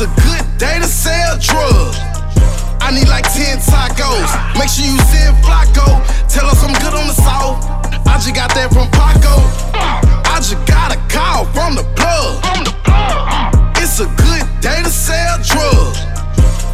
It's 0.00 0.08
a 0.08 0.22
good 0.24 0.56
day 0.56 0.78
to 0.80 0.88
sell 0.88 1.36
drugs. 1.36 2.00
I 2.80 2.88
need 2.88 3.12
like 3.12 3.28
10 3.36 3.60
tacos. 3.60 4.32
Make 4.56 4.72
sure 4.72 4.88
you 4.88 4.96
send 5.12 5.36
Flacco. 5.44 6.00
Tell 6.24 6.48
us 6.48 6.64
I'm 6.64 6.72
good 6.80 6.96
on 6.96 7.04
the 7.04 7.12
south. 7.12 7.60
I 8.08 8.16
just 8.16 8.32
got 8.32 8.48
that 8.56 8.72
from 8.72 8.88
Paco. 8.96 9.44
I 10.24 10.40
just 10.40 10.56
got 10.64 10.96
a 10.96 10.98
call 11.12 11.44
from 11.52 11.76
the 11.76 11.84
plug. 12.00 12.40
It's 13.76 14.00
a 14.00 14.08
good 14.16 14.40
day 14.64 14.80
to 14.80 14.88
sell 14.88 15.36
drugs. 15.44 16.00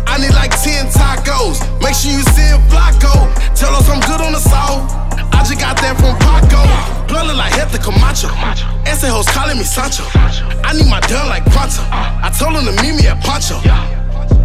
I 0.07 0.23
need 0.23 0.31
like 0.31 0.55
10 0.63 0.87
tacos. 0.95 1.59
Make 1.83 1.99
sure 1.99 2.15
you 2.15 2.23
send 2.31 2.63
Flacco. 2.71 3.11
Tell 3.59 3.75
us 3.75 3.91
I'm 3.91 3.99
good 4.07 4.23
on 4.23 4.39
the 4.39 4.45
south. 4.55 4.87
I 5.35 5.43
just 5.43 5.59
got 5.59 5.75
that 5.83 5.99
from 5.99 6.15
Paco. 6.23 6.63
Blood 7.11 7.35
like 7.35 7.55
Hector 7.59 7.83
Camacho. 7.83 8.31
Ese 8.87 9.11
hoes 9.11 9.27
calling 9.35 9.59
me 9.59 9.65
Sancho. 9.65 10.07
I 10.15 10.71
need 10.79 10.86
told 12.39 12.53
him 12.53 12.67
to 12.69 12.83
meet 12.83 12.93
me 12.93 13.09
at 13.09 13.17
Pancho. 13.25 13.57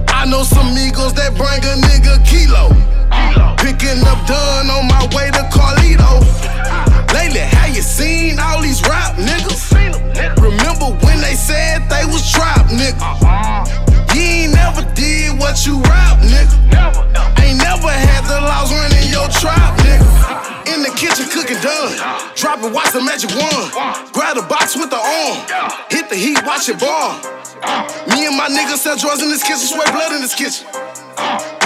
I 0.07 0.25
know 0.25 0.43
some 0.43 0.71
amigos 0.71 1.13
that 1.19 1.35
bring 1.35 1.59
a 1.59 1.75
nigga 1.83 2.23
kilo. 2.23 2.71
Picking 3.59 3.99
up 4.07 4.19
done 4.25 4.71
on 4.71 4.87
my 4.87 5.03
way 5.11 5.27
to 5.35 5.43
Carlito. 5.51 6.23
Lately, 7.11 7.43
have 7.43 7.75
you 7.75 7.81
seen 7.81 8.39
all 8.39 8.61
these 8.61 8.81
rap 8.87 9.17
niggas? 9.19 9.75
Remember 10.39 10.95
when 11.03 11.19
they 11.19 11.35
said 11.35 11.89
they 11.89 12.05
was 12.05 12.23
trap 12.31 12.67
niggas? 12.71 13.03
You 14.15 14.21
ain't 14.21 14.53
never 14.53 14.83
did 14.95 15.37
what 15.37 15.65
you 15.65 15.81
rap, 15.83 16.19
nigga. 16.23 16.55
Ain't 17.43 17.59
never 17.59 17.91
had 17.91 18.23
the 18.23 18.39
laws 18.39 18.71
running 18.71 19.09
your 19.11 19.27
trap, 19.27 19.75
nigga. 19.75 19.80
In 20.81 20.89
the 20.89 20.97
kitchen 20.97 21.29
cooking 21.29 21.61
done. 21.61 21.93
Drop 22.33 22.57
it, 22.65 22.73
watch 22.73 22.89
the 22.89 23.05
magic 23.05 23.29
one. 23.37 23.69
Grab 24.09 24.33
the 24.33 24.41
box 24.41 24.73
with 24.73 24.89
the 24.89 24.97
arm. 24.97 25.37
Hit 25.93 26.09
the 26.09 26.17
heat, 26.17 26.41
watch 26.41 26.73
it 26.73 26.81
bar. 26.81 27.21
Me 28.09 28.25
and 28.25 28.33
my 28.33 28.49
niggas 28.49 28.81
sell 28.81 28.97
drugs 28.97 29.21
in 29.21 29.29
this 29.29 29.45
kitchen, 29.45 29.61
sweat 29.61 29.93
blood 29.93 30.09
in 30.09 30.25
this 30.25 30.33
kitchen. 30.33 30.65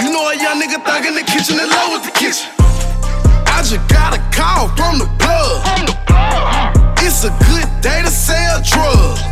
You 0.04 0.12
know 0.12 0.28
a 0.28 0.36
young 0.36 0.60
nigga 0.60 0.84
thug 0.84 1.08
in 1.08 1.16
the 1.16 1.24
kitchen 1.24 1.56
in 1.56 1.64
love 1.64 1.96
with 1.96 2.04
the 2.04 2.12
kitchen. 2.12 2.44
I 3.48 3.64
just 3.64 3.80
got 3.88 4.12
a 4.12 4.20
call 4.36 4.68
from 4.76 5.00
the 5.00 5.08
plug. 5.16 5.64
It's 7.00 7.24
a 7.24 7.32
good 7.48 7.72
day 7.80 8.04
to 8.04 8.12
sell 8.12 8.60
drugs. 8.60 9.24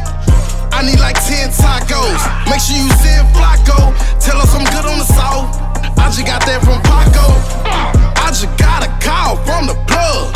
I 0.73 0.81
need 0.81 0.97
like 0.97 1.21
10 1.21 1.53
tacos. 1.53 2.25
Make 2.48 2.65
sure 2.65 2.81
you 2.81 2.89
send 3.05 3.29
Flacco. 3.37 3.93
Tell 4.17 4.41
us 4.41 4.48
I'm 4.57 4.65
good 4.65 4.89
on 4.89 4.97
the 4.97 5.05
south. 5.13 5.53
I 6.01 6.09
just 6.09 6.25
got 6.25 6.41
that 6.48 6.65
from 6.65 6.81
Paco. 6.89 8.14
I 8.25 8.28
just 8.28 8.48
got 8.56 8.80
a 8.83 8.91
call 9.05 9.36
from 9.44 9.67
the 9.67 9.77
plug. 9.84 10.33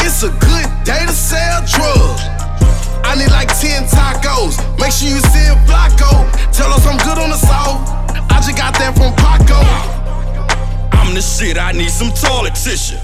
It's 0.00 0.22
a 0.22 0.30
good 0.40 0.68
day 0.88 1.04
to 1.04 1.12
sell 1.12 1.60
drugs. 1.68 2.22
I 3.04 3.14
need 3.14 3.30
like 3.30 3.48
10 3.48 3.84
tacos. 3.84 4.56
Make 4.80 4.90
sure 4.90 5.08
you 5.12 5.20
see 5.20 5.44
send 5.44 5.58
Flacco. 5.68 6.24
Tell 6.56 6.72
us 6.72 6.86
I'm 6.86 6.96
good 6.96 7.18
on 7.18 7.28
the 7.28 7.36
south. 7.36 7.84
I 8.32 8.40
just 8.40 8.56
got 8.56 8.72
that 8.80 8.96
from 8.96 9.12
Paco. 9.20 9.60
I'm 10.96 11.14
the 11.14 11.20
shit, 11.20 11.58
I 11.58 11.72
need 11.72 11.90
some 11.90 12.10
toilet 12.10 12.54
tissue. 12.54 12.96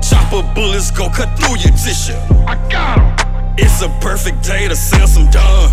Chopper 0.00 0.42
bullets 0.54 0.90
go 0.90 1.10
cut 1.10 1.28
through 1.38 1.58
your 1.60 1.76
tissue. 1.76 2.16
I 2.48 2.56
got 2.72 2.72
got 2.72 2.98
'em. 2.98 3.54
It's 3.58 3.82
a 3.82 3.90
perfect 4.00 4.42
day 4.42 4.66
to 4.66 4.74
sell 4.76 5.06
some 5.06 5.28
done. 5.30 5.70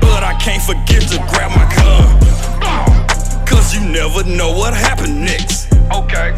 But 0.00 0.24
I 0.24 0.34
can't 0.40 0.62
forget 0.62 1.02
to 1.12 1.18
grab 1.30 1.52
my 1.54 1.66
gun. 1.76 2.53
Cause 3.64 3.76
you 3.76 3.88
never 3.88 4.22
know 4.24 4.52
what 4.52 4.74
happened 4.74 5.24
next. 5.24 5.72
Okay. 5.90 6.34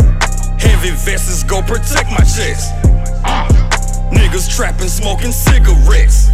Heavy 0.62 0.90
vests 0.94 1.42
go 1.42 1.60
protect 1.60 2.08
my 2.08 2.22
chest. 2.22 2.72
Niggas 4.14 4.54
trapping, 4.54 4.86
smoking 4.86 5.32
cigarettes. 5.32 6.30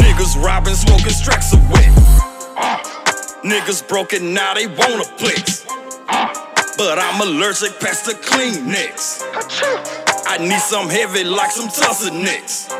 Niggas 0.00 0.42
robbing, 0.42 0.72
smoking 0.72 1.12
stacks 1.12 1.52
of 1.52 1.60
wet. 1.70 1.92
Niggas 3.44 3.86
broken, 3.86 4.32
now 4.32 4.54
they 4.54 4.66
want 4.66 4.94
a 4.94 5.04
flex. 5.20 5.66
But 6.78 6.98
I'm 6.98 7.20
allergic 7.20 7.78
past 7.80 8.06
the 8.06 8.14
Kleenex. 8.14 9.20
I 10.26 10.38
need 10.38 10.60
some 10.60 10.88
heavy 10.88 11.24
like 11.24 11.50
some 11.50 11.68
Tussionex. 11.68 12.70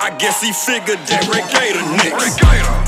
I 0.00 0.16
guess 0.16 0.40
he 0.40 0.52
figured 0.52 1.00
that 1.08 1.26
Red 1.26 1.50
Gator 1.50 1.82
next. 1.96 2.81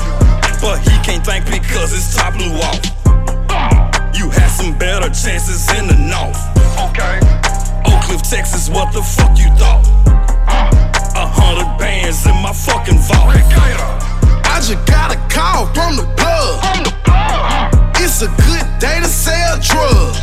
But 0.61 0.79
he 0.79 0.97
can't 1.03 1.23
thank 1.25 1.45
because 1.45 1.91
his 1.91 2.15
top 2.15 2.33
blew 2.33 2.53
off. 2.61 2.79
You 4.15 4.29
had 4.29 4.47
some 4.47 4.77
better 4.77 5.09
chances 5.09 5.69
in 5.77 5.87
the 5.87 5.97
north. 5.97 6.39
Okay. 6.89 7.19
Oak 7.85 8.01
Cliff, 8.03 8.21
Texas, 8.23 8.69
what 8.69 8.91
the 8.93 9.03
fuck 9.03 9.37
you 9.37 9.49
thought? 9.59 9.85
A 11.15 11.27
hundred 11.27 11.77
bands 11.77 12.25
in 12.25 12.35
my 12.41 12.53
fucking 12.53 12.99
vault. 13.05 13.35
I 14.45 14.57
just 14.63 14.79
got 14.87 15.13
a 15.13 15.19
call 15.27 15.67
from 15.75 15.97
the 15.97 16.07
plug. 16.15 16.63
It's 17.99 18.21
a 18.21 18.27
good 18.27 18.65
day 18.79 18.99
to 19.01 19.09
sell 19.09 19.59
drugs. 19.59 20.19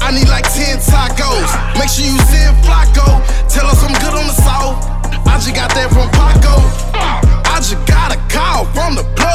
I 0.00 0.10
need 0.12 0.28
like 0.28 0.44
10 0.44 0.78
tacos. 0.78 1.48
Make 1.78 1.88
sure 1.88 2.04
you 2.04 2.18
send 2.28 2.56
Flacco. 2.66 3.22
Tell 3.48 3.66
us 3.66 3.82
I'm 3.82 3.94
good 4.02 4.14
on 4.18 4.26
the 4.26 4.36
south. 4.36 4.82
I 5.26 5.38
just 5.38 5.54
got 5.54 5.70
that 5.74 5.88
from 5.94 6.10
Paco. 6.10 6.58
I 7.46 7.56
just 7.62 7.78
got 7.86 8.14
a 8.14 8.18
call 8.28 8.66
from 8.74 8.96
the 8.96 9.04
plug. 9.16 9.33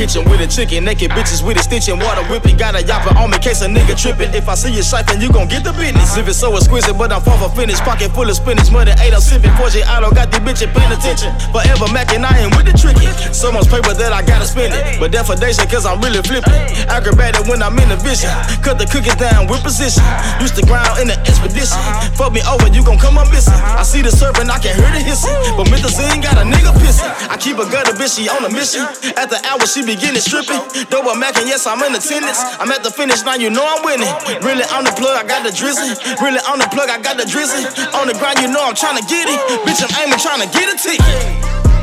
Kitchen 0.00 0.24
with 0.32 0.40
a 0.40 0.48
chicken, 0.48 0.80
naked 0.88 1.12
bitches 1.12 1.44
with 1.44 1.60
a 1.60 1.62
stitching, 1.62 2.00
water 2.00 2.24
whipping. 2.32 2.56
Got 2.56 2.72
a 2.72 2.80
yapper 2.80 3.12
on 3.20 3.28
me, 3.28 3.36
case 3.36 3.60
a 3.60 3.68
nigga 3.68 3.92
tripping. 3.92 4.32
If 4.32 4.48
I 4.48 4.56
see 4.56 4.72
you 4.72 4.80
siphon, 4.80 5.20
you 5.20 5.28
gon' 5.28 5.44
get 5.44 5.60
the 5.60 5.76
business. 5.76 6.16
If 6.16 6.24
it's 6.24 6.40
so 6.40 6.56
exquisite, 6.56 6.96
but 6.96 7.12
I'm 7.12 7.20
far 7.20 7.36
from 7.36 7.52
finished. 7.52 7.84
Pocket 7.84 8.08
full 8.16 8.24
of 8.24 8.32
spinach, 8.32 8.72
money 8.72 8.96
eight, 9.04 9.12
I'm 9.12 9.20
sipping. 9.20 9.52
Fortune, 9.60 9.84
I 9.84 10.00
don't 10.00 10.16
got 10.16 10.32
these 10.32 10.40
bitches 10.40 10.72
paying 10.72 10.88
attention. 10.88 11.36
Forever 11.52 11.84
macking, 11.92 12.24
I 12.24 12.32
ain't 12.48 12.56
with 12.56 12.64
the 12.64 12.72
tricky. 12.72 13.12
So 13.36 13.52
much 13.52 13.68
paper 13.68 13.92
that 13.92 14.16
I 14.16 14.24
gotta 14.24 14.48
spend 14.48 14.72
it. 14.72 14.96
But 14.96 15.12
defadation, 15.12 15.68
cause 15.68 15.84
I'm 15.84 16.00
really 16.00 16.24
flipping. 16.24 16.56
Acrobatic 16.88 17.44
when 17.44 17.60
I'm 17.60 17.76
in 17.76 17.92
the 17.92 18.00
vision. 18.00 18.32
Cut 18.64 18.80
the 18.80 18.88
cookies 18.88 19.20
down 19.20 19.52
with 19.52 19.60
precision. 19.60 20.00
Used 20.40 20.56
to 20.56 20.64
ground 20.64 20.96
in 20.96 21.12
the 21.12 21.18
expedition. 21.28 21.76
Fuck 22.16 22.32
me 22.32 22.40
over, 22.48 22.72
you 22.72 22.80
gon' 22.80 22.96
come 22.96 23.20
up 23.20 23.28
missing. 23.28 23.52
I 23.52 23.84
see 23.84 24.00
the 24.00 24.08
serpent, 24.08 24.48
I 24.48 24.56
can 24.64 24.72
hear 24.80 24.88
the 24.96 25.04
hissing. 25.04 25.36
But 25.60 25.68
Mythazine 25.68 26.24
got 26.24 26.40
a 26.40 26.44
nigga 26.48 26.72
pissing. 26.80 27.12
I 27.28 27.36
keep 27.36 27.60
a 27.60 27.68
gutter 27.68 27.92
bitch, 27.92 28.16
she 28.16 28.32
on 28.32 28.48
a 28.48 28.48
mission. 28.48 28.88
At 29.20 29.28
the 29.28 29.36
hour, 29.44 29.60
she 29.68 29.89
beginning 29.90 30.22
stripping. 30.22 30.62
Double 30.86 31.18
macking, 31.18 31.50
yes, 31.50 31.66
I'm 31.66 31.82
in 31.82 31.90
attendance. 31.90 32.38
I'm 32.62 32.70
at 32.70 32.86
the 32.86 32.94
finish, 32.94 33.26
line, 33.26 33.42
you 33.42 33.50
know 33.50 33.66
I'm 33.66 33.82
winning. 33.82 34.06
Really 34.46 34.62
on 34.70 34.86
the 34.86 34.94
plug, 34.94 35.18
I 35.18 35.26
got 35.26 35.42
the 35.42 35.50
drizzling. 35.50 35.98
Really 36.22 36.38
on 36.46 36.62
the 36.62 36.70
plug, 36.70 36.86
I 36.86 37.02
got 37.02 37.18
the 37.18 37.26
drizzling. 37.26 37.66
On 37.98 38.06
the 38.06 38.14
ground, 38.14 38.38
you 38.38 38.46
know 38.46 38.62
I'm 38.62 38.78
trying 38.78 39.02
to 39.02 39.06
get 39.10 39.26
it. 39.26 39.38
Bitch, 39.66 39.82
I'm 39.82 39.90
aiming, 39.98 40.22
trying 40.22 40.46
to 40.46 40.50
get 40.54 40.70
a 40.70 40.76
ticket. 40.78 41.02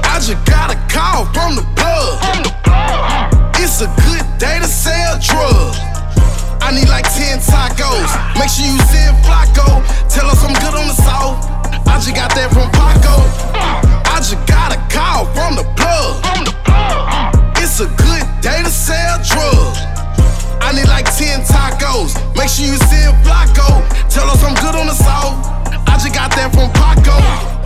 I 0.07 0.23
just 0.23 0.39
got 0.47 0.71
a 0.71 0.79
call 0.87 1.27
goes. 21.97 22.15
Make 22.35 22.49
sure 22.49 22.65
you 22.65 22.77
see 22.77 23.03
a 23.05 23.13
block 23.23 23.55
go. 23.55 23.67
Tell 24.09 24.29
us 24.29 24.43
I'm 24.43 24.55
good 24.55 24.75
on 24.75 24.87
the 24.87 24.93
south. 24.93 25.47
I 25.87 25.97
just 25.97 26.13
got 26.13 26.31
that 26.31 26.51
from 26.53 26.69
Paco. 26.73 27.56